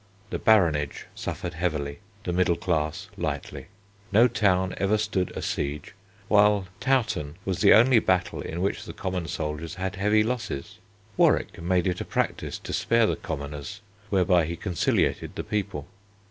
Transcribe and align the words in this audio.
The 0.31 0.39
baronage 0.39 1.05
suffered 1.13 1.53
heavily, 1.53 1.99
the 2.23 2.33
middle 2.33 2.55
class 2.55 3.07
lightly. 3.17 3.67
No 4.11 4.27
town 4.27 4.73
ever 4.77 4.97
stood 4.97 5.29
a 5.37 5.43
siege, 5.43 5.93
while 6.27 6.65
Towton 6.79 7.35
was 7.45 7.61
the 7.61 7.75
only 7.75 7.99
battle 7.99 8.41
in 8.41 8.61
which 8.61 8.85
the 8.85 8.93
common 8.93 9.27
soldiers 9.27 9.75
had 9.75 9.97
heavy 9.97 10.23
losses. 10.23 10.79
Warwick 11.17 11.61
made 11.61 11.85
it 11.85 12.01
a 12.01 12.05
practice 12.05 12.57
to 12.57 12.73
spare 12.73 13.05
the 13.05 13.15
commoners, 13.15 13.81
whereby 14.09 14.45
he 14.45 14.55
conciliated 14.55 15.35
the 15.35 15.43
people. 15.43 15.85